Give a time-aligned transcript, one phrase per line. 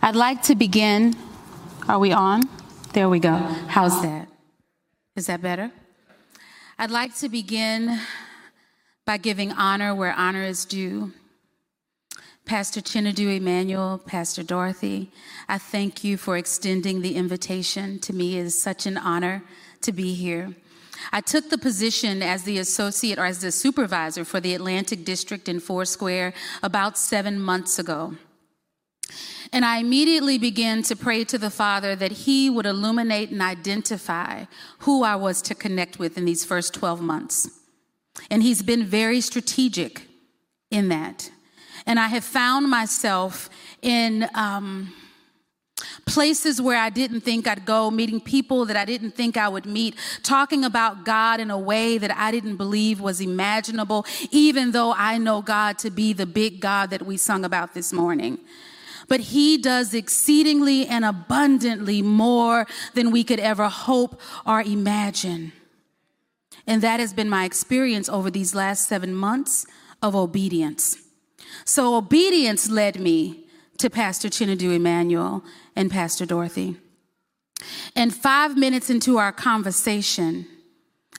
[0.00, 1.16] I'd like to begin.
[1.88, 2.42] Are we on?
[2.92, 3.34] There we go.
[3.34, 4.28] How's that?
[5.16, 5.72] Is that better?
[6.78, 7.98] I'd like to begin
[9.04, 11.12] by giving honor where honor is due.
[12.44, 15.10] Pastor Chinedu Emmanuel, Pastor Dorothy,
[15.48, 17.98] I thank you for extending the invitation.
[18.00, 19.42] To me, it is such an honor
[19.82, 20.54] to be here.
[21.12, 25.48] I took the position as the associate or as the supervisor for the Atlantic District
[25.48, 28.14] in Foursquare about seven months ago.
[29.52, 34.44] And I immediately began to pray to the Father that He would illuminate and identify
[34.80, 37.48] who I was to connect with in these first 12 months.
[38.30, 40.02] And He's been very strategic
[40.70, 41.30] in that.
[41.86, 43.48] And I have found myself
[43.80, 44.92] in um,
[46.04, 49.64] places where I didn't think I'd go, meeting people that I didn't think I would
[49.64, 54.92] meet, talking about God in a way that I didn't believe was imaginable, even though
[54.92, 58.38] I know God to be the big God that we sung about this morning
[59.08, 65.52] but he does exceedingly and abundantly more than we could ever hope or imagine.
[66.66, 69.66] And that has been my experience over these last seven months
[70.02, 70.98] of obedience.
[71.64, 73.46] So obedience led me
[73.78, 75.42] to Pastor Chinedu Emmanuel
[75.74, 76.76] and Pastor Dorothy.
[77.96, 80.46] And five minutes into our conversation,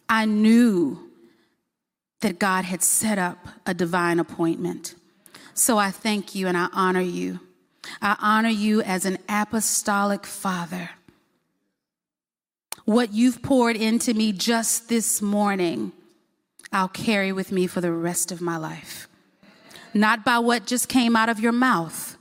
[0.07, 1.09] I knew
[2.21, 4.95] that God had set up a divine appointment.
[5.53, 7.39] So I thank you and I honor you.
[8.01, 10.91] I honor you as an apostolic father.
[12.85, 15.91] What you've poured into me just this morning,
[16.71, 19.07] I'll carry with me for the rest of my life.
[19.93, 22.17] Not by what just came out of your mouth,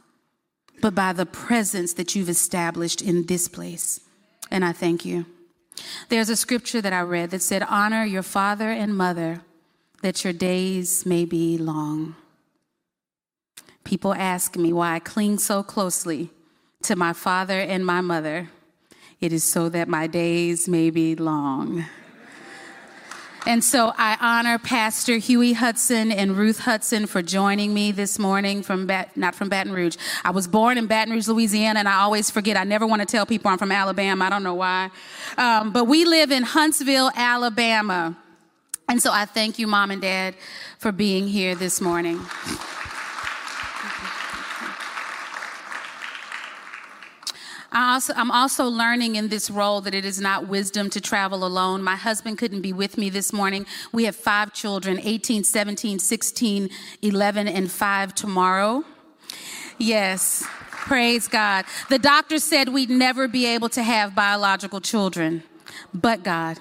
[0.80, 4.00] but by the presence that you've established in this place.
[4.50, 5.26] And I thank you.
[6.08, 9.42] There's a scripture that I read that said, Honor your father and mother,
[10.02, 12.16] that your days may be long.
[13.88, 16.28] People ask me why I cling so closely
[16.82, 18.50] to my father and my mother.
[19.18, 21.86] It is so that my days may be long.
[23.46, 28.62] And so I honor Pastor Huey Hudson and Ruth Hudson for joining me this morning
[28.62, 29.96] from Bat- not from Baton Rouge.
[30.22, 32.58] I was born in Baton Rouge, Louisiana, and I always forget.
[32.58, 34.26] I never want to tell people I'm from Alabama.
[34.26, 34.90] I don't know why.
[35.38, 38.18] Um, but we live in Huntsville, Alabama.
[38.86, 40.34] And so I thank you, Mom and Dad,
[40.78, 42.20] for being here this morning.
[47.70, 51.44] I also, I'm also learning in this role that it is not wisdom to travel
[51.44, 51.82] alone.
[51.82, 53.66] My husband couldn't be with me this morning.
[53.92, 56.70] We have five children 18, 17, 16,
[57.02, 58.84] 11, and 5 tomorrow.
[59.76, 61.66] Yes, praise God.
[61.90, 65.42] The doctor said we'd never be able to have biological children,
[65.92, 66.58] but God.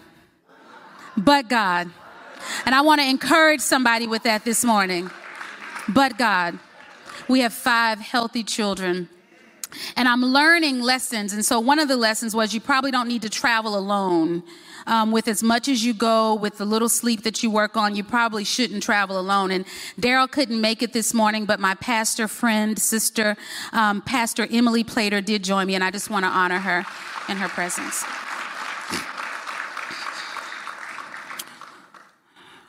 [1.15, 1.89] But God.
[2.65, 5.09] And I want to encourage somebody with that this morning.
[5.87, 6.59] But God.
[7.29, 9.09] We have five healthy children
[9.95, 11.33] and I'm learning lessons.
[11.33, 14.43] And so one of the lessons was you probably don't need to travel alone.
[14.85, 17.95] Um, with as much as you go, with the little sleep that you work on,
[17.95, 19.51] you probably shouldn't travel alone.
[19.51, 19.65] And
[19.99, 23.35] Daryl couldn't make it this morning, but my pastor friend, sister,
[23.73, 26.85] um, Pastor Emily Plater did join me, and I just want to honor her
[27.27, 28.05] in her presence.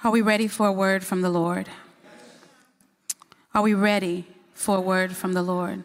[0.02, 1.68] Are we ready for a word from the Lord?
[3.54, 5.84] Are we ready for a word from the Lord?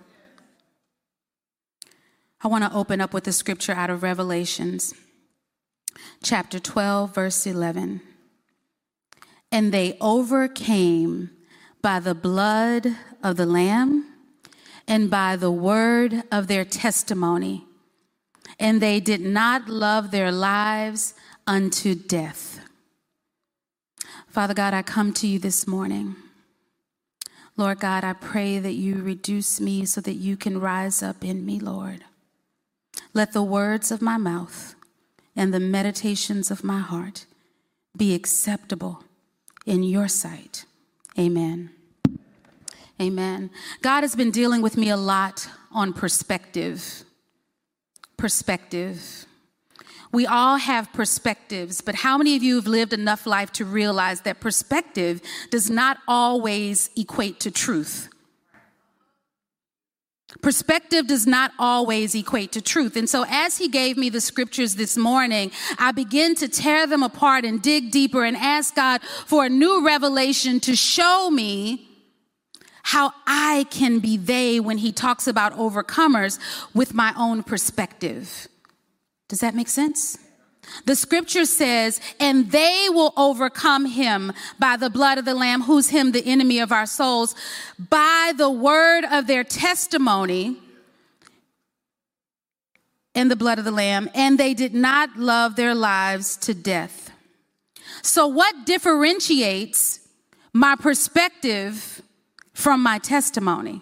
[2.44, 4.94] I want to open up with a scripture out of Revelations,
[6.22, 8.02] chapter 12, verse 11.
[9.50, 11.30] And they overcame
[11.82, 14.12] by the blood of the Lamb
[14.90, 17.64] and by the word of their testimony.
[18.60, 21.14] And they did not love their lives
[21.48, 22.60] unto death.
[24.28, 26.18] Father God, I come to you this morning.
[27.56, 31.46] Lord God, I pray that you reduce me so that you can rise up in
[31.46, 32.04] me, Lord.
[33.14, 34.76] Let the words of my mouth
[35.36, 37.26] and the meditations of my heart
[37.96, 39.04] be acceptable
[39.66, 40.66] in your sight.
[41.18, 41.72] Amen.
[43.02, 43.50] Amen.
[43.82, 47.04] God has been dealing with me a lot on perspective.
[48.18, 49.26] Perspective.
[50.12, 54.22] We all have perspectives, but how many of you have lived enough life to realize
[54.22, 58.10] that perspective does not always equate to truth?
[60.42, 62.96] Perspective does not always equate to truth.
[62.96, 67.04] And so, as he gave me the scriptures this morning, I begin to tear them
[67.04, 71.88] apart and dig deeper and ask God for a new revelation to show me
[72.84, 76.38] how I can be they when he talks about overcomers
[76.74, 78.48] with my own perspective.
[79.30, 80.18] Does that make sense?
[80.86, 85.90] The scripture says, and they will overcome him by the blood of the Lamb, who's
[85.90, 87.36] him, the enemy of our souls,
[87.78, 90.58] by the word of their testimony,
[93.16, 97.12] and the blood of the Lamb, and they did not love their lives to death.
[98.02, 100.00] So, what differentiates
[100.52, 102.02] my perspective
[102.54, 103.82] from my testimony?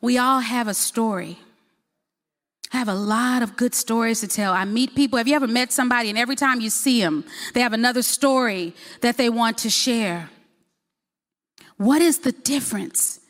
[0.00, 1.38] We all have a story.
[2.74, 4.52] I have a lot of good stories to tell.
[4.52, 5.16] I meet people.
[5.16, 7.24] Have you ever met somebody and every time you see them,
[7.54, 10.28] they have another story that they want to share?
[11.76, 13.20] What is the difference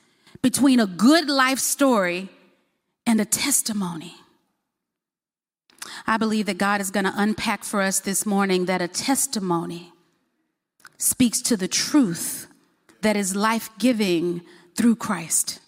[0.41, 2.31] between a good life story
[3.07, 4.15] and a testimony?
[6.07, 9.93] I believe that God is going to unpack for us this morning that a testimony
[10.97, 12.47] speaks to the truth
[13.03, 14.41] that is life giving
[14.75, 15.61] through Christ.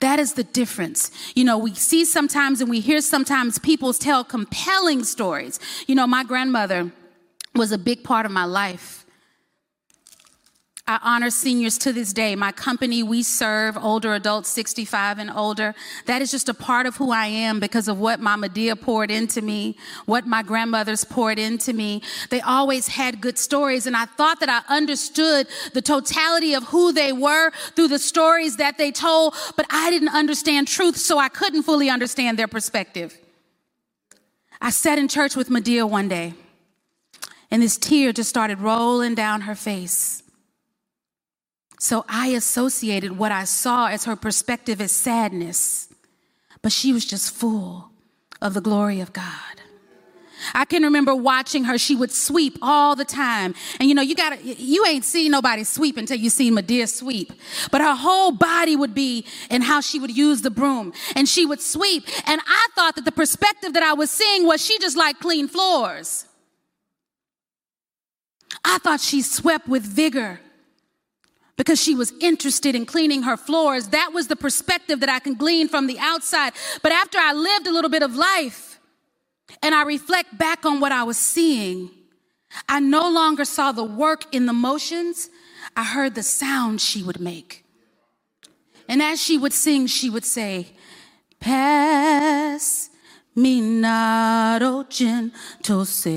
[0.00, 1.10] That is the difference.
[1.34, 5.58] You know, we see sometimes and we hear sometimes people tell compelling stories.
[5.86, 6.92] You know, my grandmother
[7.54, 8.95] was a big part of my life.
[10.88, 12.36] I honor seniors to this day.
[12.36, 15.74] My company, we serve older adults 65 and older.
[16.04, 19.10] That is just a part of who I am because of what Mama Dia poured
[19.10, 22.02] into me, what my grandmothers poured into me.
[22.30, 26.92] They always had good stories, and I thought that I understood the totality of who
[26.92, 31.28] they were through the stories that they told, but I didn't understand truth, so I
[31.28, 33.18] couldn't fully understand their perspective.
[34.60, 36.34] I sat in church with Madea one day,
[37.50, 40.22] and this tear just started rolling down her face.
[41.78, 45.88] So I associated what I saw as her perspective as sadness,
[46.62, 47.90] but she was just full
[48.40, 49.56] of the glory of God.
[50.54, 51.78] I can remember watching her.
[51.78, 53.54] She would sweep all the time.
[53.80, 57.32] And you know, you gotta, you ain't seen nobody sweep until you seen Madea sweep.
[57.70, 60.92] But her whole body would be in how she would use the broom.
[61.14, 62.04] And she would sweep.
[62.26, 65.48] And I thought that the perspective that I was seeing was she just like clean
[65.48, 66.26] floors.
[68.64, 70.40] I thought she swept with vigor
[71.56, 73.88] because she was interested in cleaning her floors.
[73.88, 76.52] That was the perspective that I can glean from the outside.
[76.82, 78.78] But after I lived a little bit of life
[79.62, 81.90] and I reflect back on what I was seeing,
[82.68, 85.30] I no longer saw the work in the motions.
[85.76, 87.64] I heard the sound she would make.
[88.88, 90.68] And as she would sing, she would say,
[91.40, 92.88] Pass
[93.34, 96.16] me not, O gentle Savior.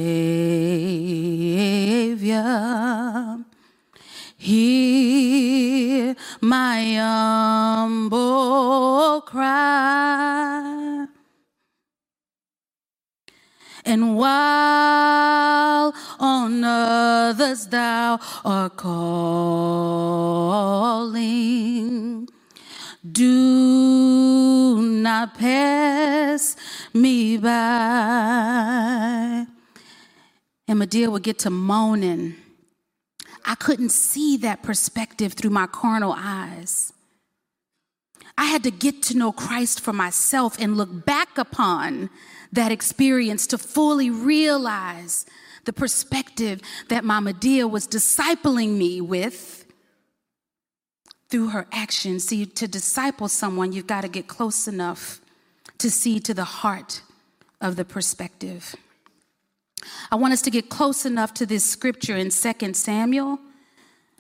[4.40, 8.20] Hear my humble
[9.24, 11.08] cry.
[13.86, 19.50] And while on others thou art calling,
[23.12, 26.56] do not pass
[26.94, 27.50] me by.
[30.68, 32.36] And Madea would get to moaning
[33.50, 36.94] I couldn't see that perspective through my carnal eyes.
[38.38, 42.12] I had to get to know Christ for myself and look back upon
[42.52, 45.26] that experience to fully realize
[45.66, 49.66] the perspective that Mama Dia was discipling me with
[51.30, 52.28] through her actions.
[52.28, 55.22] See, to disciple someone, you've got to get close enough
[55.80, 57.02] to see to the heart
[57.60, 58.76] of the perspective.
[60.12, 63.40] I want us to get close enough to this scripture in 2 Samuel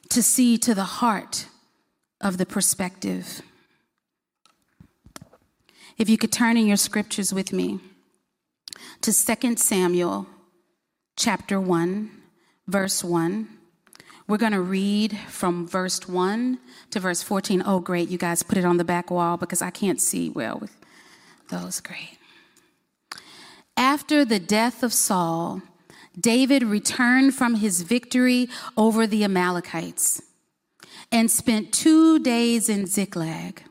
[0.09, 1.47] to see to the heart
[2.21, 3.41] of the perspective.
[5.97, 7.80] If you could turn in your scriptures with me
[9.01, 10.28] to 2 Samuel
[11.18, 12.09] chapter 1,
[12.68, 13.47] verse 1.
[14.28, 16.59] We're going to read from verse 1
[16.92, 17.63] to verse 14.
[17.66, 18.09] Oh, great.
[18.09, 20.75] You guys put it on the back wall because I can't see well with
[21.49, 21.81] those.
[21.81, 22.19] Great.
[23.80, 25.62] After the death of Saul,
[26.19, 30.21] David returned from his victory over the Amalekites
[31.14, 33.64] and spent two days in Ziklag.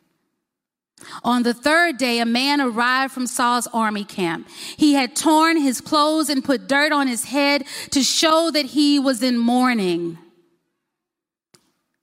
[1.23, 4.49] On the third day, a man arrived from Saul's army camp.
[4.79, 8.99] He had torn his clothes and put dirt on his head to show that he
[8.99, 10.17] was in mourning.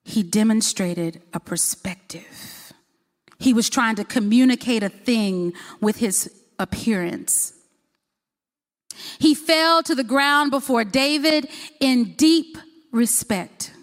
[0.04, 2.72] He demonstrated a perspective.
[3.40, 7.54] He was trying to communicate a thing with his appearance.
[9.20, 11.48] He fell to the ground before David
[11.80, 12.58] in deep
[12.92, 13.74] respect.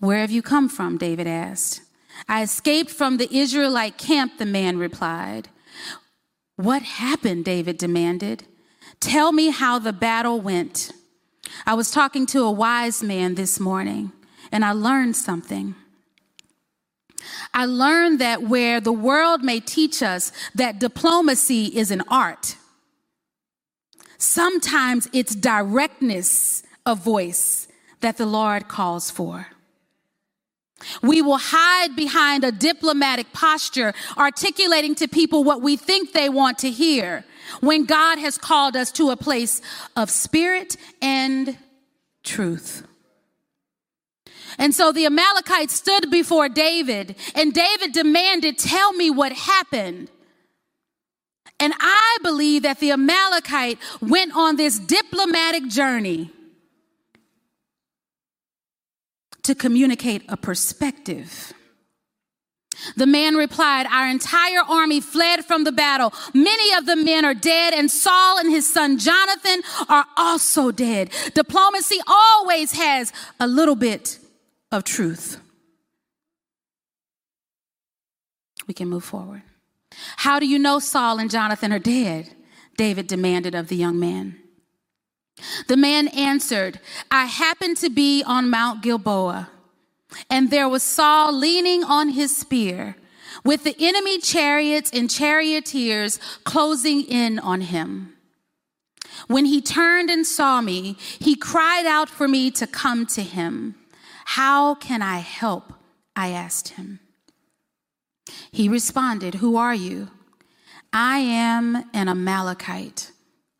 [0.00, 0.98] Where have you come from?
[0.98, 1.80] David asked.
[2.28, 5.48] I escaped from the Israelite camp, the man replied.
[6.56, 7.44] What happened?
[7.44, 8.44] David demanded.
[9.00, 10.92] Tell me how the battle went.
[11.66, 14.12] I was talking to a wise man this morning
[14.52, 15.74] and I learned something.
[17.52, 22.56] I learned that where the world may teach us that diplomacy is an art,
[24.24, 27.68] Sometimes it's directness of voice
[28.00, 29.48] that the Lord calls for.
[31.02, 36.58] We will hide behind a diplomatic posture, articulating to people what we think they want
[36.60, 37.24] to hear,
[37.60, 39.60] when God has called us to a place
[39.94, 41.58] of spirit and
[42.22, 42.86] truth.
[44.58, 50.10] And so the Amalekites stood before David, and David demanded, Tell me what happened.
[51.60, 56.30] And I believe that the Amalekite went on this diplomatic journey
[59.42, 61.52] to communicate a perspective.
[62.96, 66.12] The man replied, Our entire army fled from the battle.
[66.34, 71.10] Many of the men are dead, and Saul and his son Jonathan are also dead.
[71.34, 74.18] Diplomacy always has a little bit
[74.72, 75.38] of truth.
[78.66, 79.42] We can move forward.
[80.18, 82.34] How do you know Saul and Jonathan are dead?
[82.76, 84.38] David demanded of the young man.
[85.68, 89.50] The man answered, I happened to be on Mount Gilboa,
[90.30, 92.96] and there was Saul leaning on his spear,
[93.44, 98.14] with the enemy chariots and charioteers closing in on him.
[99.26, 103.74] When he turned and saw me, he cried out for me to come to him.
[104.24, 105.72] How can I help?
[106.16, 107.00] I asked him.
[108.50, 110.10] He responded, Who are you?
[110.92, 113.10] I am an Amalekite,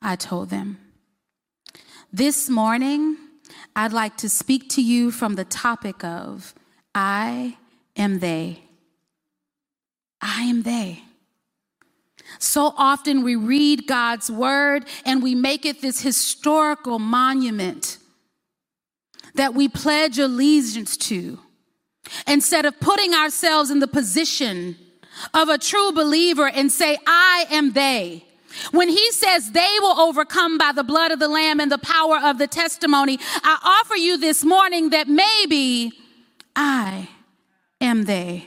[0.01, 0.79] I told them.
[2.13, 3.17] This morning,
[3.75, 6.55] I'd like to speak to you from the topic of
[6.95, 7.57] I
[7.97, 8.63] am they.
[10.21, 11.03] I am they.
[12.39, 17.99] So often we read God's word and we make it this historical monument
[19.35, 21.41] that we pledge allegiance to
[22.27, 24.77] instead of putting ourselves in the position
[25.33, 28.25] of a true believer and say, I am they.
[28.71, 32.19] When he says they will overcome by the blood of the Lamb and the power
[32.23, 35.93] of the testimony, I offer you this morning that maybe
[36.55, 37.09] I
[37.81, 38.47] am they.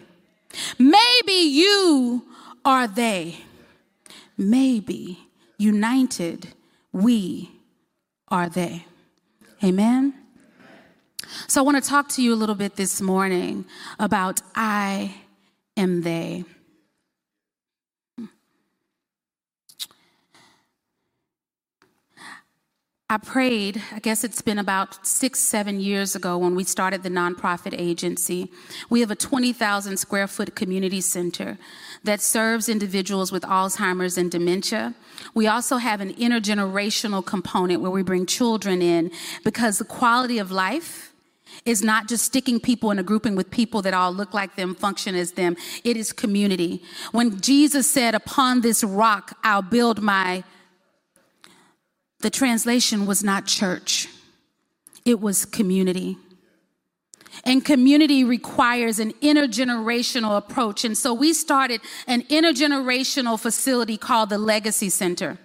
[0.80, 2.24] Maybe you
[2.64, 3.40] are they.
[4.38, 6.50] Maybe united
[6.92, 7.52] we
[8.30, 8.86] are they.
[9.64, 10.14] Amen.
[11.48, 13.66] So I want to talk to you a little bit this morning
[14.00, 15.16] about I
[15.76, 16.46] am they.
[23.10, 27.10] I prayed, I guess it's been about six, seven years ago when we started the
[27.10, 28.52] nonprofit agency.
[28.90, 31.58] We have a 20,000 square foot community center
[32.04, 34.94] that serves individuals with Alzheimer's and dementia.
[35.34, 39.10] We also have an intergenerational component where we bring children in
[39.46, 41.07] because the quality of life
[41.66, 44.76] is not just sticking people in a grouping with people that all look like them,
[44.76, 45.56] function as them.
[45.84, 46.82] It is community.
[47.12, 50.44] When Jesus said, Upon this rock, I'll build my
[52.20, 54.08] the translation was not church,
[55.06, 56.18] it was community.
[57.44, 60.84] And community requires an intergenerational approach.
[60.84, 65.38] And so we started an intergenerational facility called the Legacy Center.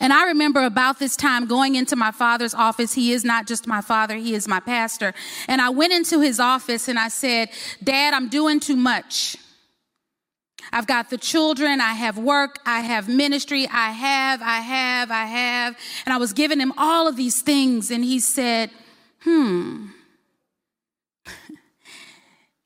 [0.00, 2.92] And I remember about this time going into my father's office.
[2.92, 5.14] He is not just my father, he is my pastor.
[5.48, 7.50] And I went into his office and I said,
[7.82, 9.36] Dad, I'm doing too much.
[10.72, 15.24] I've got the children, I have work, I have ministry, I have, I have, I
[15.24, 15.76] have.
[16.06, 18.70] And I was giving him all of these things, and he said,
[19.22, 19.86] Hmm.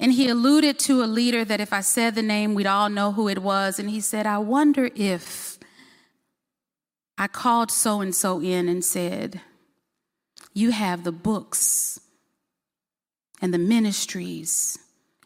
[0.00, 3.12] and he alluded to a leader that if I said the name, we'd all know
[3.12, 3.78] who it was.
[3.78, 5.53] And he said, I wonder if
[7.16, 9.40] I called so and so in and said,
[10.52, 12.00] You have the books
[13.40, 14.78] and the ministries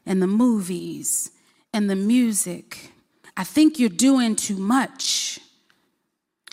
[0.05, 1.31] and the movies
[1.73, 2.93] and the music.
[3.37, 5.39] I think you're doing too much.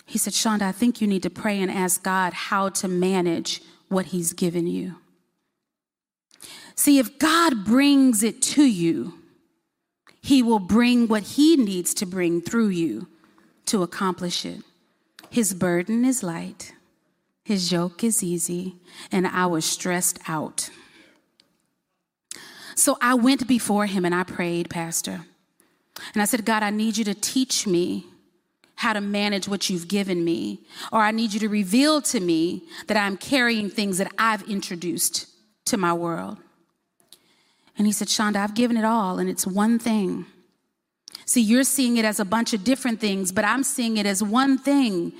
[0.06, 3.60] He said, Shonda, I think you need to pray and ask God how to manage
[3.88, 4.96] what He's given you.
[6.76, 9.14] See, if God brings it to you,
[10.22, 13.08] He will bring what He needs to bring through you
[13.66, 14.62] to accomplish it.
[15.36, 16.72] His burden is light,
[17.44, 18.76] His yoke is easy,
[19.12, 20.70] and I was stressed out.
[22.74, 25.26] So I went before him and I prayed, Pastor.
[26.14, 28.06] And I said, God, I need you to teach me
[28.76, 32.62] how to manage what you've given me, or I need you to reveal to me
[32.86, 35.26] that I'm carrying things that I've introduced
[35.66, 36.38] to my world.
[37.76, 40.24] And he said, Shonda, I've given it all, and it's one thing.
[41.26, 44.22] See, you're seeing it as a bunch of different things, but I'm seeing it as
[44.22, 45.12] one thing.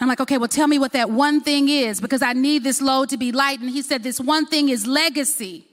[0.00, 2.82] I'm like, okay, well, tell me what that one thing is because I need this
[2.82, 3.60] load to be light.
[3.60, 5.66] And he said, this one thing is legacy.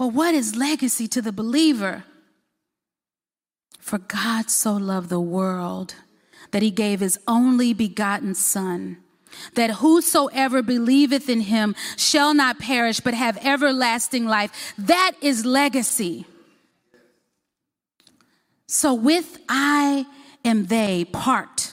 [0.00, 2.04] Well, what is legacy to the believer?
[3.78, 5.94] For God so loved the world
[6.52, 8.96] that he gave his only begotten Son,
[9.54, 14.72] that whosoever believeth in him shall not perish but have everlasting life.
[14.78, 16.24] That is legacy.
[18.70, 20.04] So, with I
[20.44, 21.72] and they part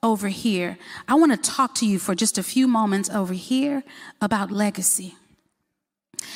[0.00, 3.82] over here, I want to talk to you for just a few moments over here
[4.20, 5.16] about legacy.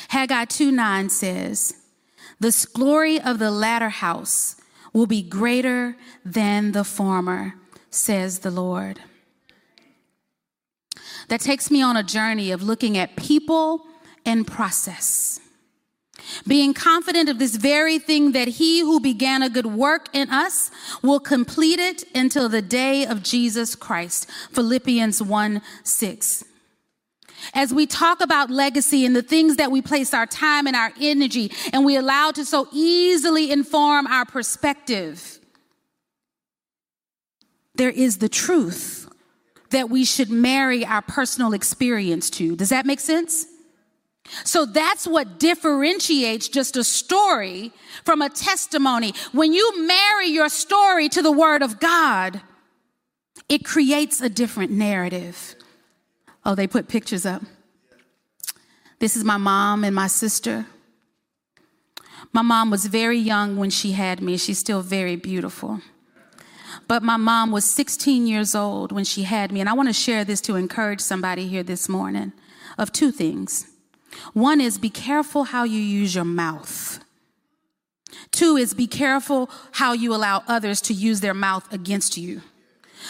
[0.09, 1.73] Haggai 2 9 says,
[2.41, 4.57] The glory of the latter house
[4.91, 7.53] will be greater than the former,
[7.89, 8.99] says the Lord.
[11.29, 13.85] That takes me on a journey of looking at people
[14.25, 15.39] and process.
[16.47, 20.71] Being confident of this very thing that he who began a good work in us
[21.01, 24.29] will complete it until the day of Jesus Christ.
[24.51, 26.43] Philippians 1 6.
[27.53, 30.91] As we talk about legacy and the things that we place our time and our
[31.01, 35.39] energy and we allow to so easily inform our perspective,
[37.75, 39.09] there is the truth
[39.71, 42.55] that we should marry our personal experience to.
[42.55, 43.45] Does that make sense?
[44.43, 47.71] So that's what differentiates just a story
[48.03, 49.13] from a testimony.
[49.31, 52.41] When you marry your story to the Word of God,
[53.49, 55.55] it creates a different narrative.
[56.45, 57.41] Oh, they put pictures up.
[58.99, 60.65] This is my mom and my sister.
[62.33, 64.37] My mom was very young when she had me.
[64.37, 65.81] She's still very beautiful.
[66.87, 69.59] But my mom was 16 years old when she had me.
[69.59, 72.31] And I want to share this to encourage somebody here this morning
[72.77, 73.70] of two things.
[74.33, 76.99] One is be careful how you use your mouth.
[78.31, 82.41] Two is be careful how you allow others to use their mouth against you.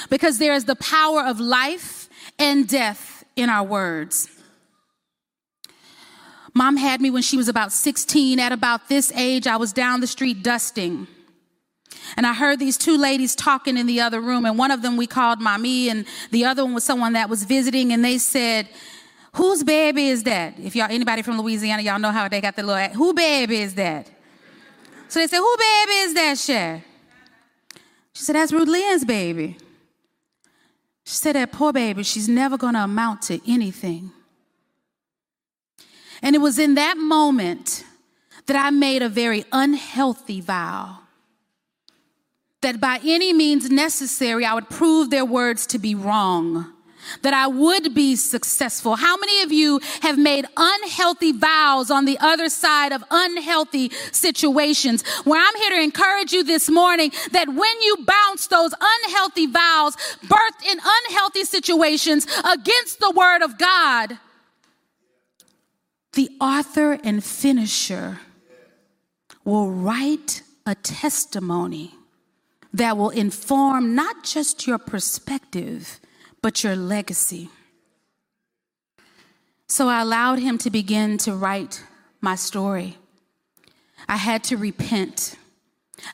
[0.09, 4.29] Because there is the power of life and death in our words.
[6.53, 8.39] Mom had me when she was about 16.
[8.39, 11.07] At about this age, I was down the street dusting.
[12.17, 14.97] And I heard these two ladies talking in the other room, and one of them
[14.97, 18.67] we called mommy, and the other one was someone that was visiting, and they said,
[19.33, 20.59] Whose baby is that?
[20.59, 23.75] If y'all, anybody from Louisiana, y'all know how they got the little, who baby is
[23.75, 24.09] that?
[25.07, 26.83] So they said, Who baby is that, Cher?
[28.13, 29.57] She said, That's Ruth Lynn's baby.
[31.05, 34.11] She said, That poor baby, she's never going to amount to anything.
[36.21, 37.83] And it was in that moment
[38.45, 40.99] that I made a very unhealthy vow
[42.61, 46.71] that by any means necessary, I would prove their words to be wrong
[47.21, 48.95] that I would be successful.
[48.95, 55.03] How many of you have made unhealthy vows on the other side of unhealthy situations?
[55.23, 59.95] Where I'm here to encourage you this morning that when you bounce those unhealthy vows
[60.25, 64.17] birthed in unhealthy situations against the word of God,
[66.13, 68.19] the author and finisher
[69.45, 71.95] will write a testimony
[72.73, 76.00] that will inform not just your perspective,
[76.41, 77.49] but your legacy.
[79.67, 81.83] So I allowed him to begin to write
[82.19, 82.97] my story.
[84.07, 85.35] I had to repent.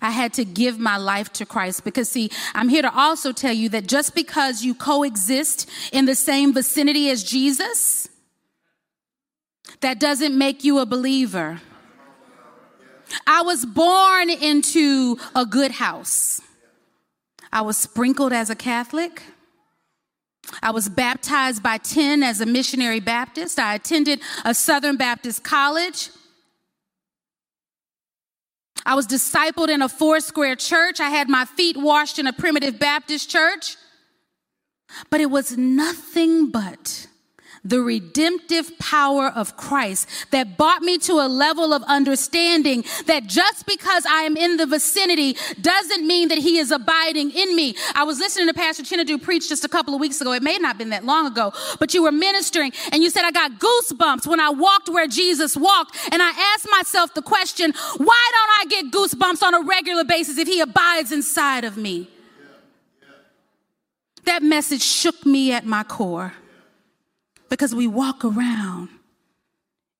[0.01, 3.53] I had to give my life to Christ because, see, I'm here to also tell
[3.53, 8.09] you that just because you coexist in the same vicinity as Jesus,
[9.81, 11.61] that doesn't make you a believer.
[13.25, 16.41] I was born into a good house.
[17.51, 19.23] I was sprinkled as a Catholic.
[20.61, 23.59] I was baptized by 10 as a missionary Baptist.
[23.59, 26.09] I attended a Southern Baptist college.
[28.85, 30.99] I was discipled in a four square church.
[30.99, 33.75] I had my feet washed in a primitive Baptist church.
[35.09, 37.07] But it was nothing but
[37.67, 43.65] the redemptive power of Christ that brought me to a level of understanding that just
[43.65, 47.75] because I am in the vicinity doesn't mean that he is abiding in me.
[47.93, 50.31] I was listening to Pastor Chinedu preach just a couple of weeks ago.
[50.31, 53.23] It may not have been that long ago, but you were ministering and you said,
[53.23, 55.97] I got goosebumps when I walked where Jesus walked.
[56.11, 60.37] And I asked myself the question, why don't I get goosebumps on a regular basis
[60.37, 62.09] if he abides inside of me?
[64.23, 66.33] That message shook me at my core
[67.49, 68.89] because we walk around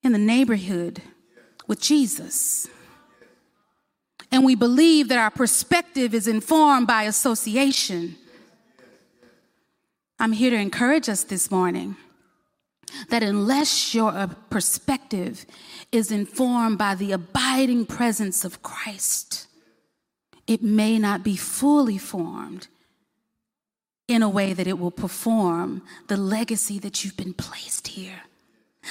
[0.04, 1.02] in the neighborhood
[1.68, 2.68] with Jesus.
[4.32, 8.16] And we believe that our perspective is informed by association.
[10.20, 11.96] I'm here to encourage us this morning
[13.10, 15.46] that unless your uh, perspective
[15.92, 19.48] is informed by the abiding presence of Christ,
[20.48, 22.68] it may not be fully formed
[24.08, 28.22] in a way that it will perform the legacy that you've been placed here.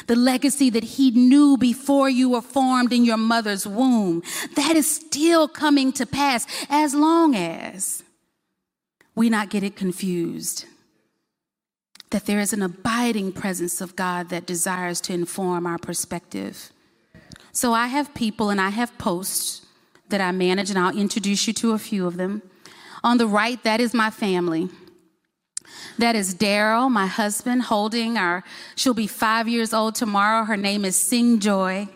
[0.09, 4.23] The legacy that he knew before you were formed in your mother's womb.
[4.55, 8.03] That is still coming to pass as long as
[9.15, 10.67] we not get it confused.
[12.11, 16.71] that there is an abiding presence of God that desires to inform our perspective.
[17.53, 19.67] So I have people and I have posts
[20.09, 22.43] that I manage, and I'll introduce you to a few of them.
[23.03, 24.69] On the right, that is my family.
[25.99, 30.45] That is Daryl, my husband, holding our, she'll be five years old tomorrow.
[30.45, 31.89] Her name is Sing Joy.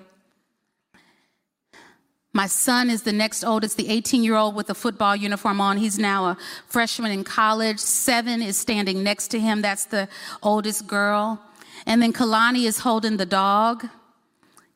[2.33, 5.79] My son is the next oldest, the 18 year old with a football uniform on.
[5.79, 7.79] He's now a freshman in college.
[7.79, 9.62] Seven is standing next to him.
[9.62, 10.09] That's the
[10.43, 11.43] oldest girl.
[11.87, 13.88] And then Kalani is holding the dog.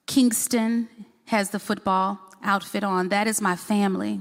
[0.06, 0.88] Kingston
[1.26, 3.08] has the football outfit on.
[3.08, 4.20] That is my family.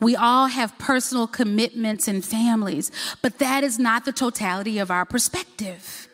[0.00, 2.90] We all have personal commitments and families,
[3.22, 6.08] but that is not the totality of our perspective.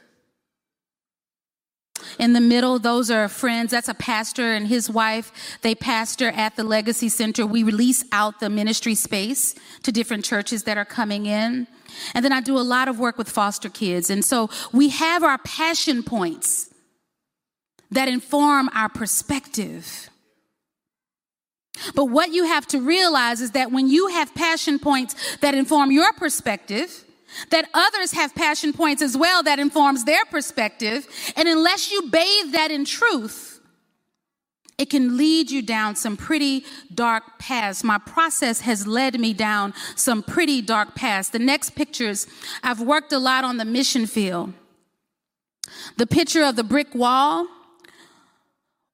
[2.19, 3.71] In the middle, those are friends.
[3.71, 5.59] That's a pastor and his wife.
[5.63, 7.47] They pastor at the Legacy Center.
[7.47, 11.67] We release out the ministry space to different churches that are coming in.
[12.15, 14.11] And then I do a lot of work with foster kids.
[14.11, 16.71] And so we have our passion points
[17.91, 20.10] that inform our perspective.
[21.95, 25.91] But what you have to realize is that when you have passion points that inform
[25.91, 27.05] your perspective,
[27.51, 31.07] that others have passion points as well that informs their perspective,
[31.37, 33.61] and unless you bathe that in truth,
[34.79, 37.85] it can lead you down some pretty dark paths.
[37.85, 41.29] My process has led me down some pretty dark paths.
[41.29, 42.27] The next pictures,
[42.63, 44.55] I've worked a lot on the mission field.
[45.99, 47.47] The picture of the brick wall,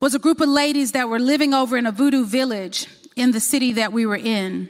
[0.00, 3.40] was a group of ladies that were living over in a voodoo village in the
[3.40, 4.68] city that we were in.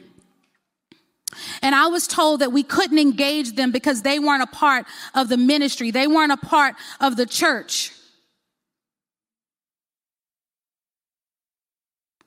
[1.61, 5.27] And I was told that we couldn't engage them because they weren't a part of
[5.27, 5.91] the ministry.
[5.91, 7.91] They weren't a part of the church.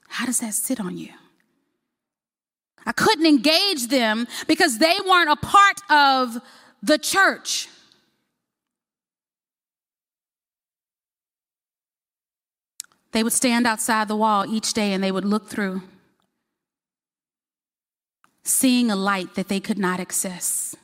[0.08, 1.12] How does that sit on you?
[2.84, 6.42] I couldn't engage them because they weren't a part of
[6.82, 7.68] the church.
[13.12, 15.82] They would stand outside the wall each day and they would look through,
[18.44, 20.76] seeing a light that they could not access.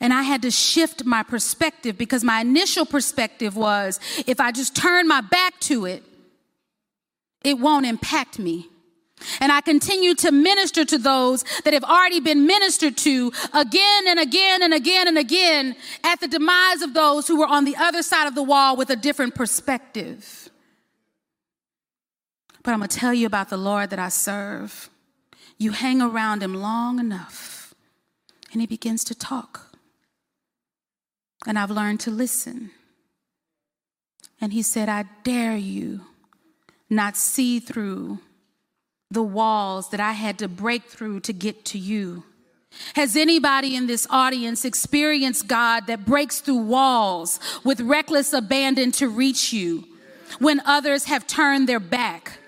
[0.00, 4.74] And I had to shift my perspective because my initial perspective was if I just
[4.74, 6.02] turn my back to it,
[7.44, 8.68] it won't impact me.
[9.40, 14.18] And I continue to minister to those that have already been ministered to again and
[14.18, 18.02] again and again and again at the demise of those who were on the other
[18.02, 20.50] side of the wall with a different perspective.
[22.62, 24.88] But I'm going to tell you about the Lord that I serve.
[25.58, 27.74] You hang around him long enough,
[28.52, 29.76] and he begins to talk.
[31.46, 32.70] And I've learned to listen.
[34.40, 36.02] And he said, I dare you
[36.88, 38.18] not see through
[39.12, 42.24] the walls that I had to break through to get to you.
[42.94, 49.08] Has anybody in this audience experienced God that breaks through walls with reckless abandon to
[49.08, 49.84] reach you
[50.38, 52.38] when others have turned their back?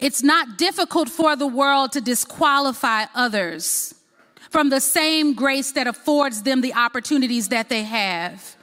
[0.00, 3.94] It's not difficult for the world to disqualify others
[4.50, 8.56] from the same grace that affords them the opportunities that they have.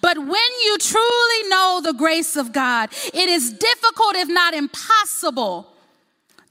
[0.00, 5.72] But when you truly know the grace of God, it is difficult, if not impossible,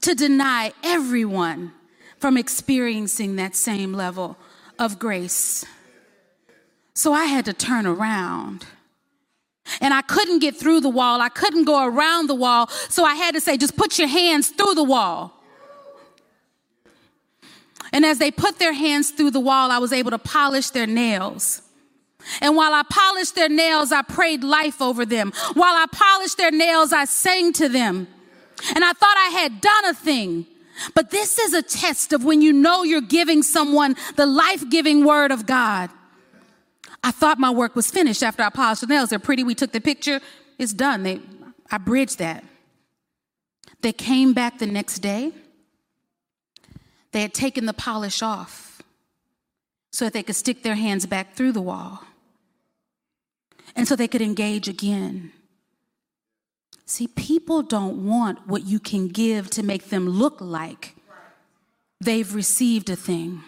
[0.02, 1.72] to deny everyone
[2.18, 4.36] from experiencing that same level
[4.78, 5.64] of grace.
[6.94, 8.66] So I had to turn around.
[9.80, 11.20] And I couldn't get through the wall.
[11.20, 12.66] I couldn't go around the wall.
[12.88, 15.32] So I had to say, just put your hands through the wall.
[17.92, 20.86] And as they put their hands through the wall, I was able to polish their
[20.86, 21.62] nails.
[22.40, 25.32] And while I polished their nails, I prayed life over them.
[25.54, 28.06] While I polished their nails, I sang to them.
[28.74, 30.46] And I thought I had done a thing.
[30.94, 35.04] But this is a test of when you know you're giving someone the life giving
[35.04, 35.90] word of God.
[37.02, 39.10] I thought my work was finished after I polished the nails.
[39.10, 39.42] They're pretty.
[39.42, 40.20] We took the picture.
[40.58, 41.02] It's done.
[41.02, 41.20] They,
[41.70, 42.44] I bridged that.
[43.80, 45.32] They came back the next day.
[47.12, 48.82] They had taken the polish off
[49.90, 52.04] so that they could stick their hands back through the wall
[53.76, 55.32] and so they could engage again.
[56.86, 60.96] See, people don't want what you can give to make them look like
[62.00, 63.42] they've received a thing.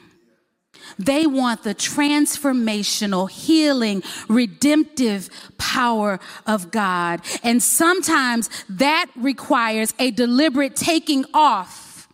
[0.99, 7.21] They want the transformational, healing, redemptive power of God.
[7.43, 12.09] And sometimes that requires a deliberate taking off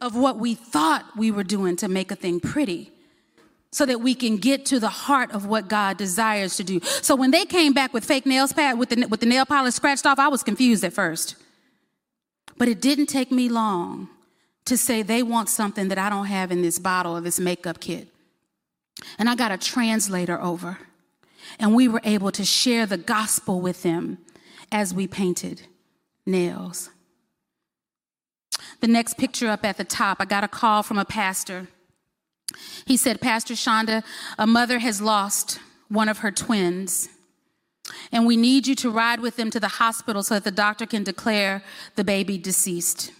[0.00, 2.90] of what we thought we were doing to make a thing pretty
[3.74, 6.80] so that we can get to the heart of what God desires to do.
[7.02, 9.74] So when they came back with fake nails pad with the, with the nail polish
[9.74, 11.34] scratched off, I was confused at first.
[12.56, 14.10] But it didn't take me long
[14.66, 17.80] to say they want something that I don't have in this bottle of this makeup
[17.80, 18.06] kit.
[19.18, 20.78] And I got a translator over,
[21.58, 24.18] and we were able to share the gospel with them
[24.70, 25.62] as we painted
[26.24, 26.90] nails.
[28.80, 31.66] The next picture up at the top, I got a call from a pastor
[32.86, 34.02] he said, Pastor Shonda,
[34.38, 37.08] a mother has lost one of her twins,
[38.10, 40.86] and we need you to ride with them to the hospital so that the doctor
[40.86, 41.62] can declare
[41.96, 43.12] the baby deceased.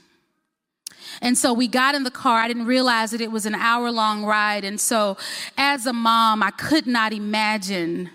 [1.21, 2.39] And so we got in the car.
[2.39, 4.65] I didn't realize that it was an hour long ride.
[4.65, 5.17] And so,
[5.57, 8.11] as a mom, I could not imagine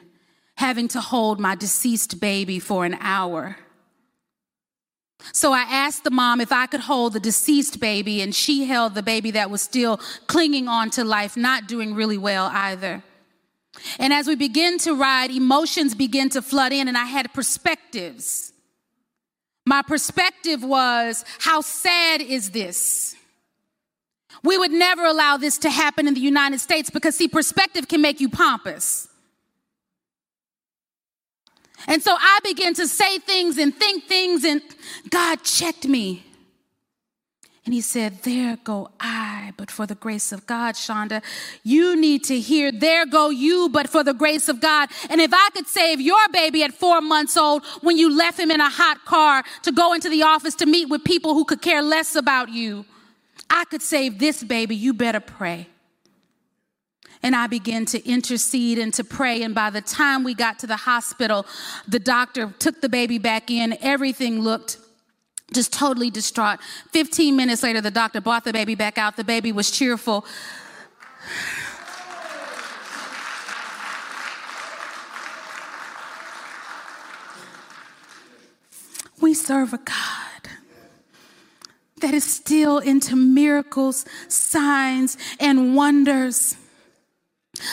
[0.56, 3.58] having to hold my deceased baby for an hour.
[5.34, 8.96] So I asked the mom if I could hold the deceased baby, and she held
[8.96, 13.04] the baby that was still clinging on to life, not doing really well either.
[14.00, 18.54] And as we begin to ride, emotions begin to flood in, and I had perspectives.
[19.66, 23.16] My perspective was, how sad is this?
[24.42, 28.02] We would never allow this to happen in the United States because, see, perspective can
[28.02, 29.09] make you pompous.
[31.88, 34.62] And so I began to say things and think things, and
[35.10, 36.26] God checked me.
[37.70, 41.22] And he said, There go I, but for the grace of God, Shonda,
[41.64, 44.90] you need to hear, There go you, but for the grace of God.
[45.10, 48.50] And if I could save your baby at four months old when you left him
[48.50, 51.62] in a hot car to go into the office to meet with people who could
[51.62, 52.86] care less about you,
[53.50, 54.76] I could save this baby.
[54.76, 55.68] You better pray.
[57.22, 59.44] And I began to intercede and to pray.
[59.44, 61.46] And by the time we got to the hospital,
[61.88, 63.78] the doctor took the baby back in.
[63.82, 64.78] Everything looked
[65.52, 66.60] just totally distraught.
[66.92, 69.18] 15 minutes later, the doctor brought the baby back out.
[69.18, 70.26] The baby was cheerful.
[79.22, 80.50] We serve a God
[82.00, 86.56] that is still into miracles, signs, and wonders.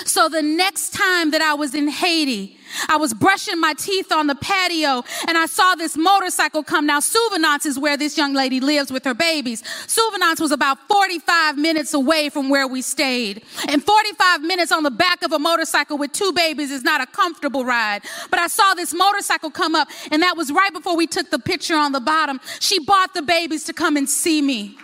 [0.05, 2.57] So the next time that I was in Haiti,
[2.89, 6.87] I was brushing my teeth on the patio and I saw this motorcycle come.
[6.87, 9.63] Now, Souvenance is where this young lady lives with her babies.
[9.87, 13.45] Souvenance was about 45 minutes away from where we stayed.
[13.69, 17.07] And 45 minutes on the back of a motorcycle with two babies is not a
[17.07, 18.03] comfortable ride.
[18.31, 21.39] But I saw this motorcycle come up and that was right before we took the
[21.39, 22.41] picture on the bottom.
[22.61, 24.77] She bought the babies to come and see me.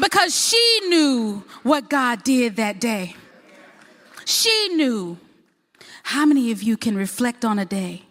[0.00, 3.16] Because she knew what God did that day.
[4.24, 5.18] She knew.
[6.04, 8.04] How many of you can reflect on a day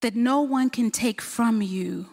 [0.00, 2.06] that no one can take from you?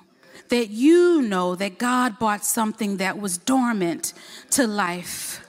[0.49, 4.13] That you know that God brought something that was dormant
[4.51, 5.45] to life.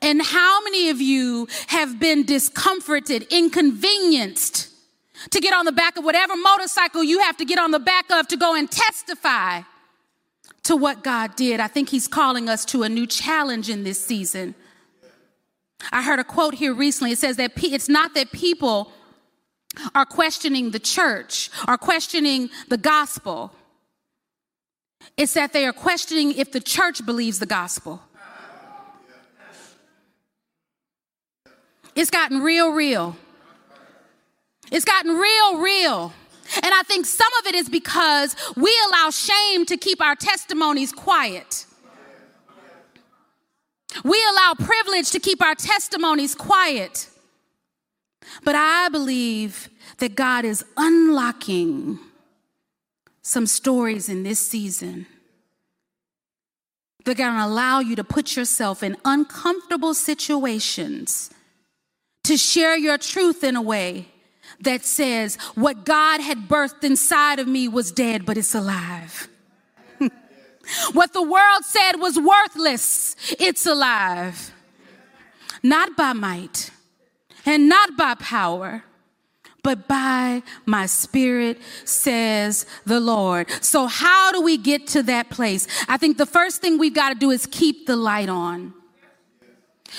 [0.00, 4.68] And how many of you have been discomforted, inconvenienced
[5.30, 8.10] to get on the back of whatever motorcycle you have to get on the back
[8.10, 9.62] of to go and testify
[10.64, 11.60] to what God did.
[11.60, 14.54] I think He's calling us to a new challenge in this season.
[15.90, 17.12] I heard a quote here recently.
[17.12, 18.92] It says that it's not that people
[19.94, 23.52] are questioning the church, are questioning the gospel.
[25.16, 28.00] It's that they are questioning if the church believes the gospel.
[31.94, 33.16] It's gotten real, real.
[34.70, 36.12] It's gotten real, real.
[36.56, 40.92] And I think some of it is because we allow shame to keep our testimonies
[40.92, 41.66] quiet.
[44.04, 47.08] We allow privilege to keep our testimonies quiet.
[48.44, 51.98] But I believe that God is unlocking
[53.22, 55.06] some stories in this season.
[57.04, 61.30] They're going to allow you to put yourself in uncomfortable situations
[62.24, 64.11] to share your truth in a way
[64.62, 69.28] that says, What God had birthed inside of me was dead, but it's alive.
[70.92, 74.52] what the world said was worthless, it's alive.
[75.62, 76.70] Not by might
[77.46, 78.84] and not by power,
[79.62, 83.48] but by my spirit, says the Lord.
[83.62, 85.68] So, how do we get to that place?
[85.88, 88.74] I think the first thing we've got to do is keep the light on.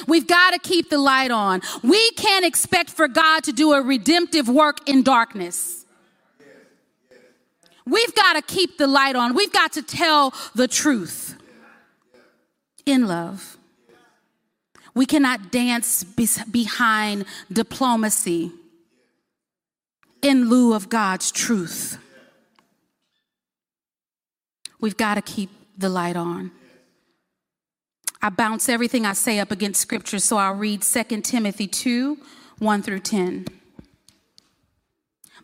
[0.07, 1.61] We've got to keep the light on.
[1.83, 5.85] We can't expect for God to do a redemptive work in darkness.
[7.85, 9.33] We've got to keep the light on.
[9.33, 11.37] We've got to tell the truth
[12.85, 13.57] in love.
[14.95, 18.51] We cannot dance behind diplomacy
[20.21, 21.97] in lieu of God's truth.
[24.79, 26.51] We've got to keep the light on.
[28.23, 32.17] I bounce everything I say up against scripture, so I'll read 2 Timothy 2
[32.57, 33.47] 1 through 10.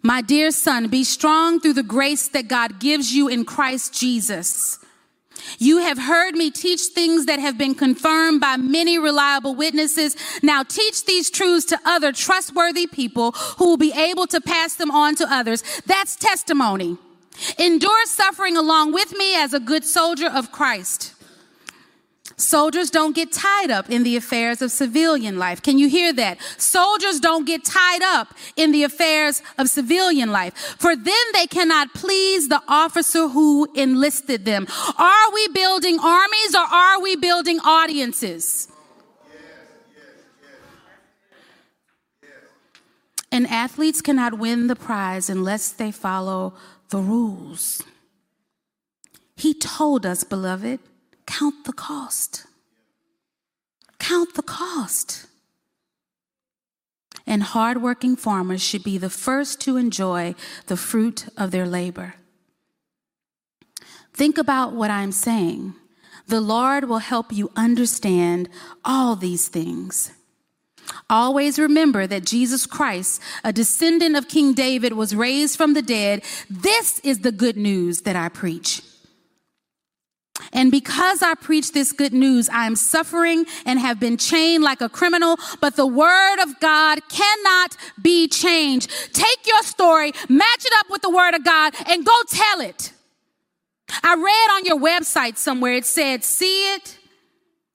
[0.02, 4.80] My dear son, be strong through the grace that God gives you in Christ Jesus.
[5.58, 10.16] You have heard me teach things that have been confirmed by many reliable witnesses.
[10.42, 14.90] Now teach these truths to other trustworthy people who will be able to pass them
[14.90, 15.64] on to others.
[15.86, 16.98] That's testimony.
[17.58, 21.16] Endure suffering along with me as a good soldier of Christ.
[22.40, 25.62] Soldiers don't get tied up in the affairs of civilian life.
[25.62, 26.40] Can you hear that?
[26.58, 31.94] Soldiers don't get tied up in the affairs of civilian life, for then they cannot
[31.94, 34.68] please the officer who enlisted them.
[34.98, 38.70] Are we building armies or are we building audiences?
[43.32, 46.54] And athletes cannot win the prize unless they follow
[46.90, 47.84] the rules.
[49.36, 50.80] He told us, beloved,
[51.30, 52.48] Count the cost.
[54.00, 55.28] Count the cost.
[57.28, 60.34] And hardworking farmers should be the first to enjoy
[60.66, 62.16] the fruit of their labor.
[64.12, 65.76] Think about what I'm saying.
[66.28, 68.50] The Lord will help you understand
[68.84, 70.12] all these things.
[71.12, 76.24] Always remember that Jesus Christ, a descendant of King David, was raised from the dead.
[76.50, 78.82] This is the good news that I preach.
[80.54, 84.82] And because I preach this good news, I am suffering and have been chained like
[84.82, 88.90] a criminal, but the word of God cannot be changed.
[89.14, 92.94] Take your story, match it up with the word of God, and go tell it.
[94.04, 96.98] I read on your website somewhere, it said, see it,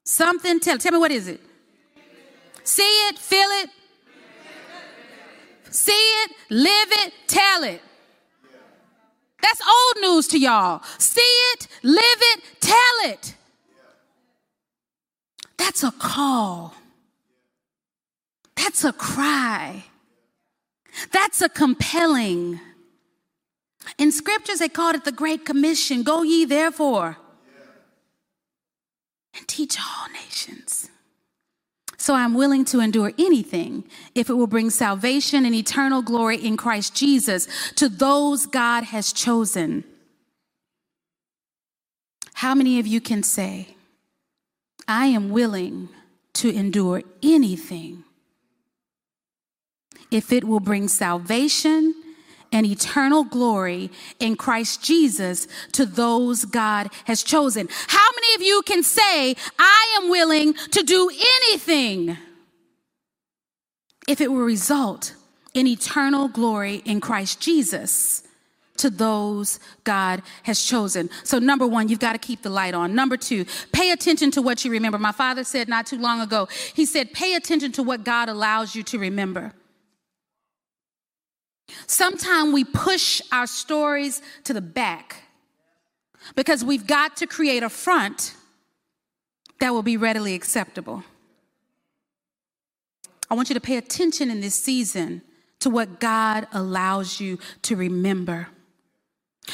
[0.04, 1.40] something, tell, tell me what is it?
[2.62, 3.70] See it, feel it,
[5.70, 7.82] see it, live it, tell it.
[9.44, 10.80] That's old news to y'all.
[10.96, 13.34] See it, live it, tell it.
[15.58, 16.74] That's a call.
[18.56, 19.84] That's a cry.
[21.12, 22.58] That's a compelling.
[23.98, 27.18] In scriptures, they called it the Great Commission Go ye therefore
[29.36, 30.88] and teach all nations.
[32.04, 33.82] So I'm willing to endure anything
[34.14, 39.10] if it will bring salvation and eternal glory in Christ Jesus to those God has
[39.10, 39.84] chosen.
[42.34, 43.68] How many of you can say,
[44.86, 45.88] I am willing
[46.34, 48.04] to endure anything
[50.10, 51.94] if it will bring salvation
[52.54, 53.90] and eternal glory
[54.20, 57.68] in Christ Jesus to those God has chosen.
[57.88, 62.16] How many of you can say, I am willing to do anything
[64.06, 65.14] if it will result
[65.52, 68.22] in eternal glory in Christ Jesus?
[68.76, 71.08] to those God has chosen.
[71.22, 72.92] So, number one, you've got to keep the light on.
[72.92, 74.98] Number two, pay attention to what you remember.
[74.98, 78.74] My father said not too long ago, he said, pay attention to what God allows
[78.74, 79.52] you to remember.
[81.86, 85.24] Sometimes we push our stories to the back
[86.34, 88.34] because we've got to create a front
[89.60, 91.04] that will be readily acceptable.
[93.30, 95.22] I want you to pay attention in this season
[95.60, 98.48] to what God allows you to remember.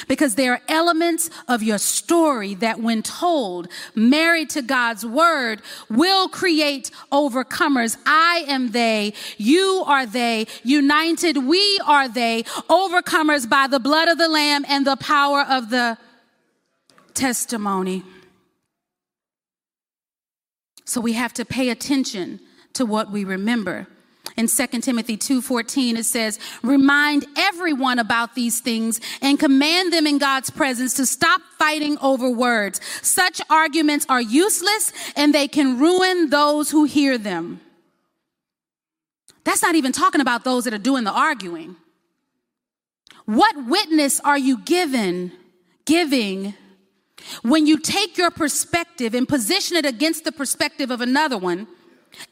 [0.07, 6.29] Because there are elements of your story that, when told, married to God's word, will
[6.29, 7.97] create overcomers.
[8.07, 14.17] I am they, you are they, united we are they, overcomers by the blood of
[14.17, 15.99] the Lamb and the power of the
[17.15, 18.05] testimony.
[20.85, 22.41] So we have to pay attention
[22.75, 23.89] to what we remember.
[24.41, 30.17] In 2 Timothy 2:14 it says, "Remind everyone about these things and command them in
[30.17, 32.81] God's presence to stop fighting over words.
[33.03, 37.61] Such arguments are useless and they can ruin those who hear them."
[39.45, 41.77] That's not even talking about those that are doing the arguing.
[43.27, 45.33] What witness are you given
[45.85, 46.55] giving
[47.43, 51.67] when you take your perspective and position it against the perspective of another one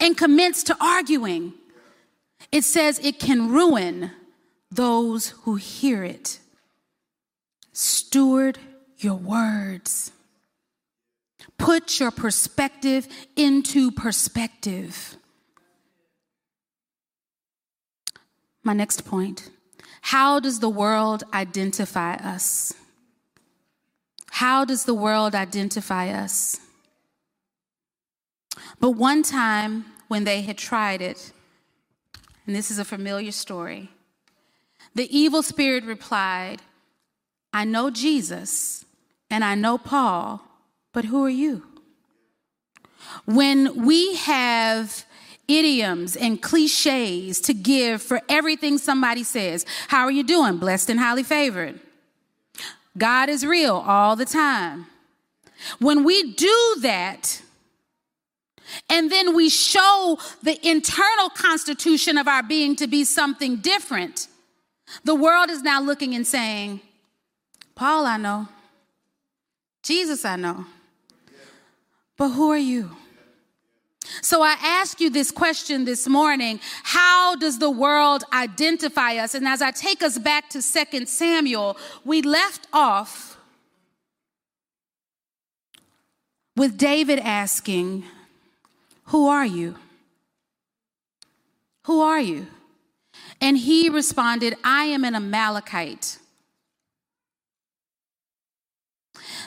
[0.00, 1.52] and commence to arguing?
[2.50, 4.10] It says it can ruin
[4.70, 6.38] those who hear it.
[7.72, 8.58] Steward
[8.98, 10.12] your words.
[11.58, 15.16] Put your perspective into perspective.
[18.62, 19.50] My next point
[20.00, 22.72] How does the world identify us?
[24.30, 26.60] How does the world identify us?
[28.80, 31.32] But one time when they had tried it,
[32.48, 33.90] and this is a familiar story.
[34.96, 36.62] The evil spirit replied,
[37.52, 38.84] I know Jesus
[39.30, 40.42] and I know Paul,
[40.92, 41.62] but who are you?
[43.24, 45.04] when we have
[45.46, 49.64] idioms and cliches to give for everything somebody says.
[49.88, 50.58] How are you doing?
[50.58, 51.80] Blessed and highly favored.
[52.96, 54.86] God is real all the time.
[55.78, 57.42] When we do that,
[58.88, 64.28] and then we show the internal constitution of our being to be something different,
[65.04, 66.80] the world is now looking and saying,
[67.74, 68.48] Paul, I know.
[69.82, 70.66] Jesus, I know.
[72.16, 72.96] But who are you?
[74.22, 79.34] So I ask you this question this morning How does the world identify us?
[79.34, 83.38] And as I take us back to 2 Samuel, we left off
[86.56, 88.04] with David asking,
[89.08, 89.76] Who are you?
[91.84, 92.46] Who are you?
[93.40, 96.18] And he responded, I am an Amalekite.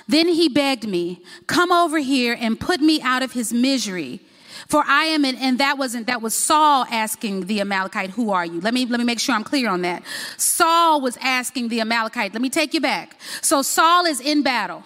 [0.07, 4.21] Then he begged me, Come over here and put me out of his misery.
[4.67, 8.45] For I am an, and that wasn't, that was Saul asking the Amalekite, Who are
[8.45, 8.61] you?
[8.61, 10.01] Let me, let me make sure I'm clear on that.
[10.37, 13.19] Saul was asking the Amalekite, Let me take you back.
[13.41, 14.85] So Saul is in battle.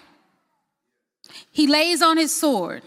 [1.49, 2.84] He lays on his sword.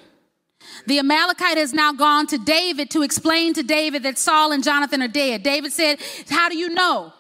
[0.89, 5.03] The Amalekite has now gone to David to explain to David that Saul and Jonathan
[5.03, 5.43] are dead.
[5.43, 7.13] David said, How do you know?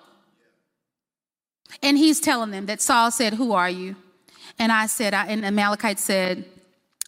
[1.82, 3.94] And he's telling them that Saul said, Who are you?
[4.58, 6.46] And I said, I, and Amalekite said,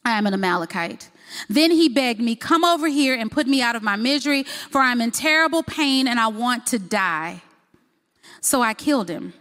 [0.05, 1.09] I am an Amalekite.
[1.49, 4.83] Then he begged me, Come over here and put me out of my misery, for
[4.83, 7.41] I'm in terrible pain and I want to die.
[8.43, 9.33] So I killed him,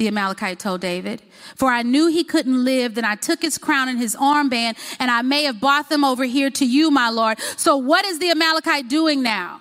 [0.00, 1.20] the Amalekite told David.
[1.56, 2.94] For I knew he couldn't live.
[2.94, 6.24] Then I took his crown and his armband, and I may have brought them over
[6.24, 7.38] here to you, my Lord.
[7.58, 9.60] So what is the Amalekite doing now?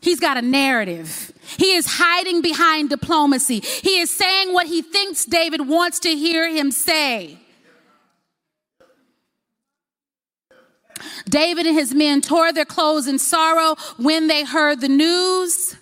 [0.00, 1.32] He's got a narrative.
[1.58, 3.58] He is hiding behind diplomacy.
[3.58, 7.38] He is saying what he thinks David wants to hear him say.
[11.28, 15.74] David and his men tore their clothes in sorrow when they heard the news.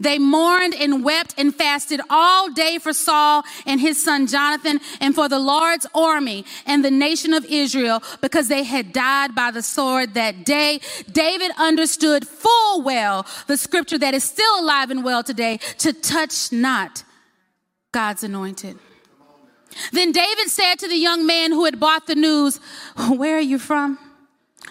[0.00, 5.14] They mourned and wept and fasted all day for Saul and his son Jonathan and
[5.14, 9.62] for the Lord's army and the nation of Israel because they had died by the
[9.62, 10.80] sword that day.
[11.12, 16.50] David understood full well the scripture that is still alive and well today to touch
[16.50, 17.04] not
[17.92, 18.78] God's anointed.
[19.92, 22.58] Then David said to the young man who had bought the news,
[23.08, 23.98] Where are you from?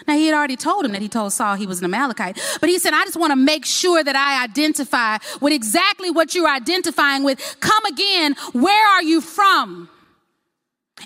[0.06, 2.68] Now, he had already told him that he told Saul he was an Amalekite, but
[2.68, 6.48] he said, I just want to make sure that I identify with exactly what you're
[6.48, 7.56] identifying with.
[7.60, 9.88] Come again, where are you from?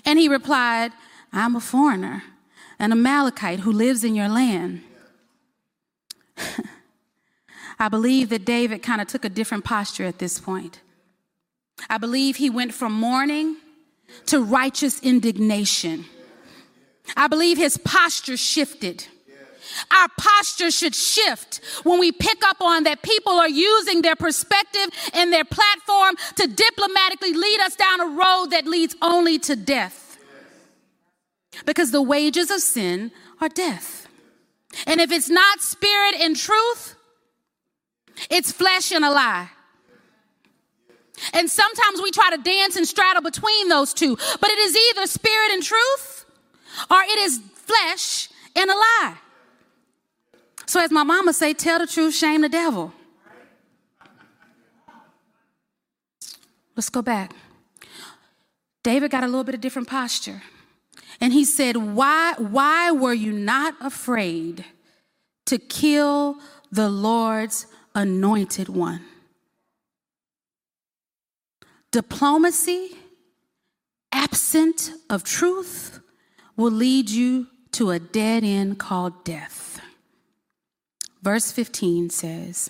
[0.05, 0.91] And he replied,
[1.31, 2.23] I'm a foreigner,
[2.79, 4.81] an Amalekite who lives in your land.
[7.79, 10.79] I believe that David kind of took a different posture at this point.
[11.89, 13.57] I believe he went from mourning
[14.27, 16.05] to righteous indignation.
[17.15, 19.07] I believe his posture shifted.
[19.91, 24.87] Our posture should shift when we pick up on that people are using their perspective
[25.13, 30.17] and their platform to diplomatically lead us down a road that leads only to death.
[31.65, 34.07] Because the wages of sin are death.
[34.87, 36.95] And if it's not spirit and truth,
[38.29, 39.49] it's flesh and a lie.
[41.33, 45.07] And sometimes we try to dance and straddle between those two, but it is either
[45.07, 46.24] spirit and truth
[46.89, 49.17] or it is flesh and a lie.
[50.65, 52.91] So, as my mama say, tell the truth, shame the devil.
[56.75, 57.33] Let's go back.
[58.83, 60.43] David got a little bit of different posture.
[61.21, 64.65] And he said, Why, why were you not afraid
[65.45, 66.37] to kill
[66.71, 69.01] the Lord's anointed one?
[71.91, 72.91] Diplomacy,
[74.11, 75.94] absent of truth,
[76.55, 79.81] will lead you to a dead end called death.
[81.21, 82.69] Verse 15 says,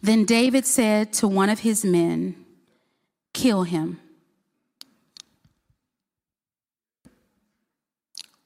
[0.00, 2.44] Then David said to one of his men,
[3.34, 4.00] Kill him.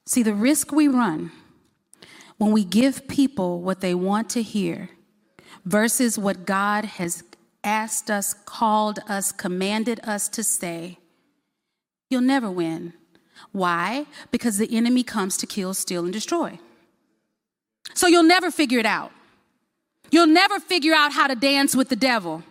[0.05, 1.31] See, the risk we run
[2.37, 4.89] when we give people what they want to hear
[5.65, 7.23] versus what God has
[7.63, 10.97] asked us, called us, commanded us to say,
[12.09, 12.93] you'll never win.
[13.51, 14.05] Why?
[14.31, 16.59] Because the enemy comes to kill, steal, and destroy.
[17.93, 19.11] So you'll never figure it out.
[20.11, 22.43] You'll never figure out how to dance with the devil.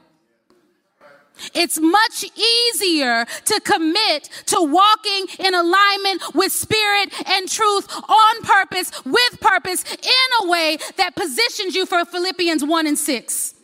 [1.54, 8.92] It's much easier to commit to walking in alignment with spirit and truth on purpose,
[9.04, 13.54] with purpose, in a way that positions you for Philippians 1 and 6.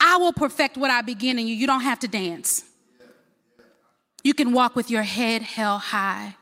[0.00, 1.54] I will perfect what I begin in you.
[1.54, 2.64] You don't have to dance.
[4.22, 6.36] You can walk with your head held high,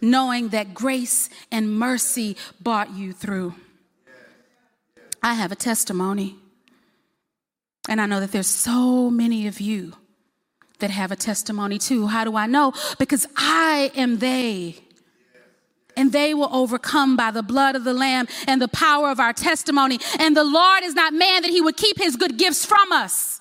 [0.00, 3.54] knowing that grace and mercy brought you through.
[5.22, 6.36] I have a testimony.
[7.88, 9.94] And I know that there's so many of you
[10.78, 12.06] that have a testimony too.
[12.06, 12.72] How do I know?
[12.98, 14.76] Because I am they.
[15.98, 19.32] And they will overcome by the blood of the Lamb and the power of our
[19.32, 19.98] testimony.
[20.20, 23.40] And the Lord is not man that he would keep his good gifts from us.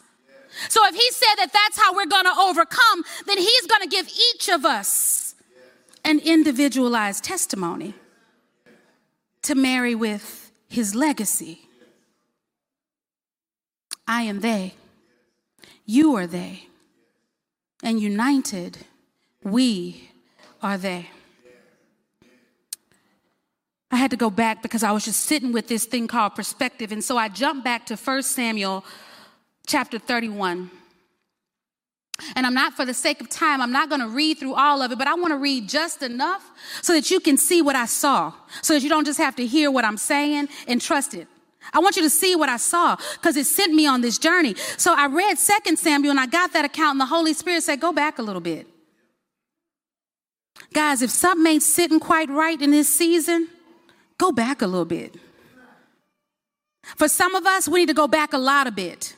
[0.69, 3.87] So if he said that that's how we're going to overcome, then he's going to
[3.87, 5.35] give each of us
[6.03, 7.93] an individualized testimony
[9.43, 11.61] to marry with his legacy.
[14.07, 14.73] I am they.
[15.85, 16.67] You are they.
[17.83, 18.79] And united,
[19.43, 20.09] we
[20.63, 21.11] are they.
[24.07, 26.93] Had to go back because I was just sitting with this thing called perspective.
[26.93, 28.85] And so I jumped back to 1 Samuel
[29.65, 30.71] chapter 31.
[32.37, 34.81] And I'm not, for the sake of time, I'm not going to read through all
[34.81, 36.49] of it, but I want to read just enough
[36.81, 38.31] so that you can see what I saw,
[38.61, 41.27] so that you don't just have to hear what I'm saying and trust it.
[41.73, 44.55] I want you to see what I saw because it sent me on this journey.
[44.77, 47.81] So I read Second Samuel and I got that account, and the Holy Spirit said,
[47.81, 48.67] Go back a little bit.
[50.71, 53.49] Guys, if something ain't sitting quite right in this season,
[54.17, 55.15] go back a little bit.
[56.95, 59.15] For some of us, we need to go back a lot a bit.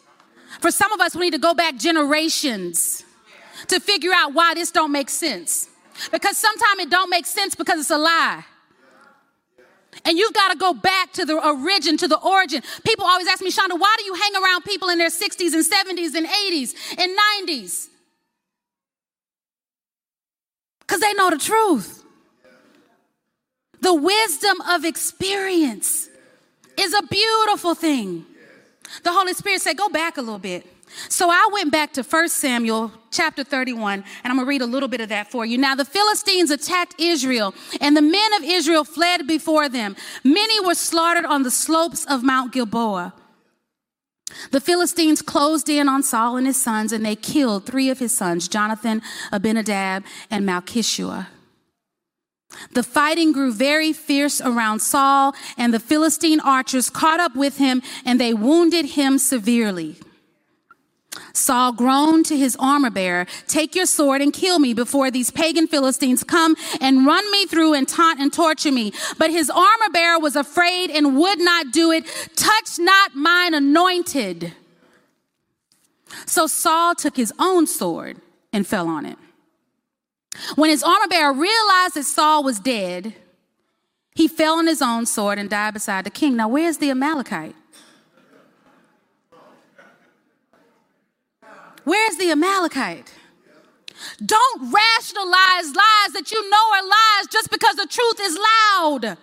[0.59, 3.03] For some of us, we need to go back generations
[3.67, 5.69] to figure out why this don't make sense.
[6.11, 8.43] Because sometimes it don't make sense because it's a lie.
[10.05, 12.61] And you've got to go back to the origin, to the origin.
[12.85, 15.65] People always ask me, Shonda, why do you hang around people in their 60s and
[15.65, 17.89] 70s and 80s and 90s?
[20.79, 21.98] Because they know the truth.
[23.81, 26.09] The wisdom of experience
[26.77, 28.25] is a beautiful thing.
[29.03, 30.65] The Holy Spirit said, go back a little bit.
[31.07, 34.89] So I went back to 1 Samuel chapter 31, and I'm gonna read a little
[34.89, 35.57] bit of that for you.
[35.57, 39.95] Now, the Philistines attacked Israel, and the men of Israel fled before them.
[40.23, 43.13] Many were slaughtered on the slopes of Mount Gilboa.
[44.51, 48.15] The Philistines closed in on Saul and his sons, and they killed three of his
[48.15, 49.01] sons, Jonathan,
[49.31, 51.27] Abinadab, and Malchishua.
[52.71, 57.81] The fighting grew very fierce around Saul, and the Philistine archers caught up with him,
[58.05, 59.97] and they wounded him severely.
[61.33, 65.67] Saul groaned to his armor bearer, Take your sword and kill me before these pagan
[65.67, 68.93] Philistines come and run me through and taunt and torture me.
[69.17, 72.05] But his armor bearer was afraid and would not do it.
[72.35, 74.53] Touch not mine anointed.
[76.25, 78.17] So Saul took his own sword
[78.51, 79.17] and fell on it.
[80.55, 83.13] When his armor bearer realized that Saul was dead,
[84.15, 86.35] he fell on his own sword and died beside the king.
[86.35, 87.55] Now, where's the Amalekite?
[91.83, 93.13] Where's the Amalekite?
[94.25, 99.17] Don't rationalize lies that you know are lies just because the truth is loud.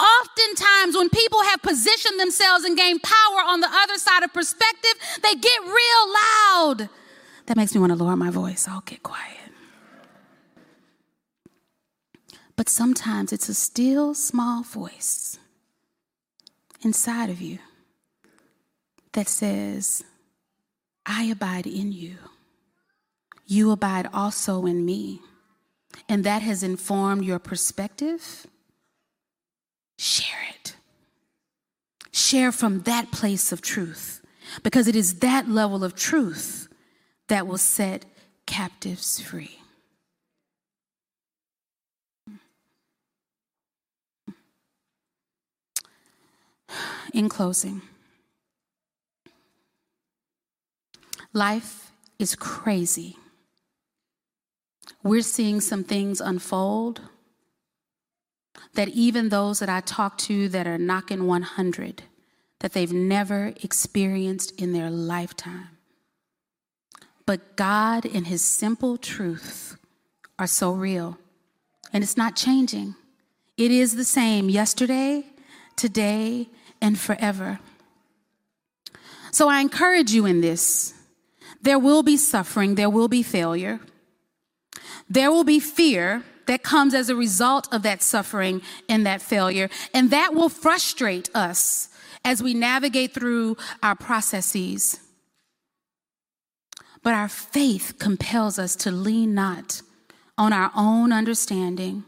[0.00, 4.94] Oftentimes, when people have positioned themselves and gained power on the other side of perspective,
[5.22, 6.14] they get real
[6.52, 6.88] loud.
[7.46, 8.66] That makes me want to lower my voice.
[8.68, 9.38] I'll get quiet.
[12.56, 15.38] But sometimes it's a still small voice
[16.82, 17.58] inside of you
[19.12, 20.04] that says,
[21.04, 22.16] I abide in you.
[23.46, 25.20] You abide also in me.
[26.08, 28.46] And that has informed your perspective.
[29.98, 30.76] Share it.
[32.12, 34.20] Share from that place of truth
[34.62, 36.63] because it is that level of truth
[37.28, 38.04] that will set
[38.46, 39.58] captives free.
[47.12, 47.82] In closing,
[51.32, 53.16] life is crazy.
[55.02, 57.02] We're seeing some things unfold
[58.74, 62.02] that even those that I talk to that are knocking 100,
[62.60, 65.73] that they've never experienced in their lifetime.
[67.26, 69.76] But God and His simple truth
[70.38, 71.18] are so real.
[71.92, 72.94] And it's not changing.
[73.56, 75.24] It is the same yesterday,
[75.76, 76.48] today,
[76.80, 77.60] and forever.
[79.30, 80.94] So I encourage you in this.
[81.62, 83.80] There will be suffering, there will be failure,
[85.08, 89.70] there will be fear that comes as a result of that suffering and that failure,
[89.94, 91.88] and that will frustrate us
[92.24, 95.00] as we navigate through our processes.
[97.04, 99.82] But our faith compels us to lean not
[100.38, 102.02] on our own understanding.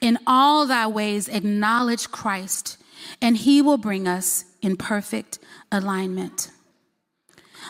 [0.00, 2.76] In all thy ways, acknowledge Christ,
[3.22, 5.38] and he will bring us in perfect
[5.70, 6.50] alignment.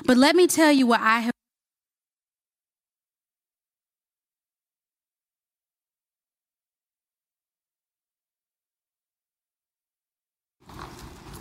[0.07, 1.33] But let me tell you what I have.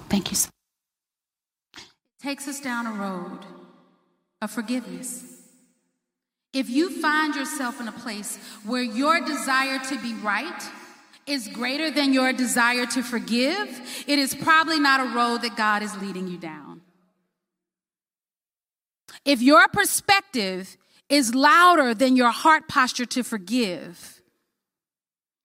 [0.09, 0.38] Thank you.
[1.78, 1.84] It
[2.22, 3.39] takes us down a road
[4.46, 5.24] of forgiveness.
[6.54, 10.64] If you find yourself in a place where your desire to be right
[11.28, 13.68] is greater than your desire to forgive,
[14.08, 16.82] it is probably not a road that God is leading you down.
[19.26, 20.78] If your perspective
[21.10, 24.22] is louder than your heart posture to forgive,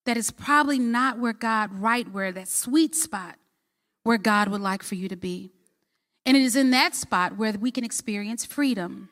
[0.04, 3.36] that is probably not where God, right where that sweet spot
[4.02, 5.50] where God would like for you to be.
[6.30, 9.08] And it is in that spot where we can experience freedom.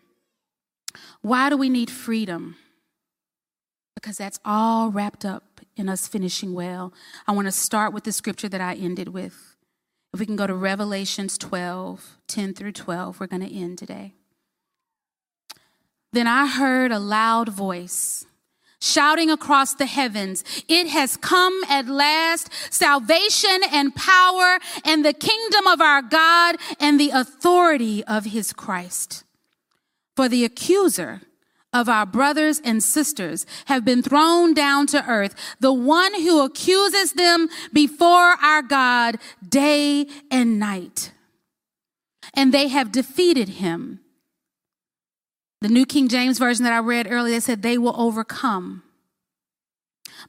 [1.21, 2.55] Why do we need freedom?
[3.97, 6.93] Because that's all wrapped up in us finishing well.
[7.27, 9.57] I want to start with the scripture that I ended with.
[10.15, 14.15] If we can go to Revelations 12, 10 through 12, we're going to end today.
[16.13, 18.27] Then I heard a loud voice
[18.81, 25.67] shouting across the heavens, It has come at last, salvation and power and the kingdom
[25.67, 29.25] of our God and the authority of his Christ.
[30.17, 31.23] For the accuser
[31.73, 37.13] of our brothers and sisters have been thrown down to earth, the one who accuses
[37.13, 39.17] them before our God
[39.47, 41.13] day and night.
[42.35, 44.01] And they have defeated him
[45.61, 48.83] the New King James Version that I read earlier said, They will overcome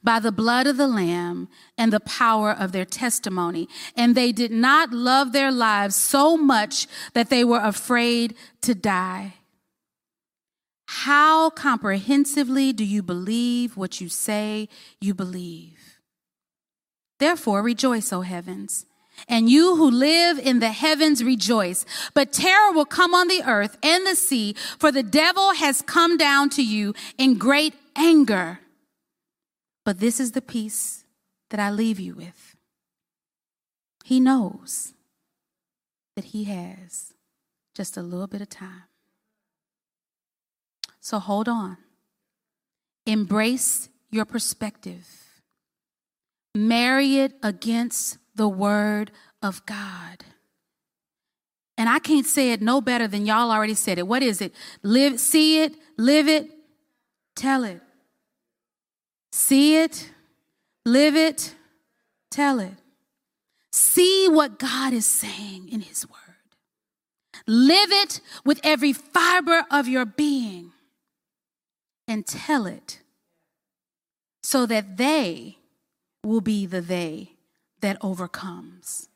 [0.02, 3.68] by the blood of the Lamb and the power of their testimony.
[3.96, 9.34] And they did not love their lives so much that they were afraid to die.
[10.86, 14.68] How comprehensively do you believe what you say
[15.00, 15.98] you believe?
[17.20, 18.86] Therefore, rejoice, O heavens
[19.28, 21.84] and you who live in the heavens rejoice.
[22.14, 26.16] But terror will come on the earth and the sea, for the devil has come
[26.16, 28.60] down to you in great anger.
[29.84, 31.04] But this is the peace
[31.50, 32.56] that I leave you with.
[34.04, 34.94] He knows
[36.16, 37.14] that he has
[37.74, 38.84] just a little bit of time.
[41.00, 41.78] So hold on.
[43.06, 45.06] Embrace your perspective.
[46.54, 49.10] Marry it against the word
[49.42, 50.24] of God.
[51.76, 54.06] And I can't say it no better than y'all already said it.
[54.06, 54.54] What is it?
[54.82, 56.48] Live, see it, live it,
[57.36, 57.82] tell it.
[59.30, 60.10] See it,
[60.86, 61.54] live it,
[62.30, 62.72] tell it.
[63.72, 66.16] See what God is saying in His Word.
[67.46, 70.72] Live it with every fiber of your being
[72.08, 73.00] and tell it
[74.42, 75.58] so that they
[76.24, 77.32] will be the they
[77.80, 79.08] that overcomes.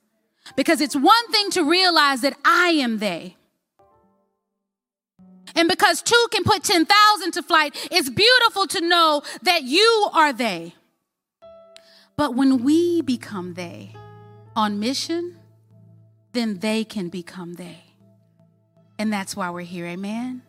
[0.56, 3.36] Because it's one thing to realize that I am they.
[5.54, 10.32] And because two can put 10,000 to flight, it's beautiful to know that you are
[10.32, 10.74] they.
[12.16, 13.94] But when we become they
[14.56, 15.36] on mission,
[16.32, 17.84] then they can become they.
[18.98, 19.86] And that's why we're here.
[19.86, 20.42] Amen.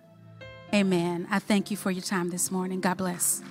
[0.73, 1.27] Amen.
[1.29, 2.81] I thank you for your time this morning.
[2.81, 3.41] God bless.